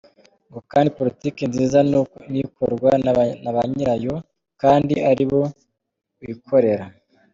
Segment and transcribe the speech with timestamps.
[0.47, 1.77] Ngo kandi politiki nziza
[2.31, 2.91] ni ikorwa
[3.45, 4.15] na ba nyirayo
[4.61, 5.41] kandi ari bo
[6.25, 6.85] bikorera.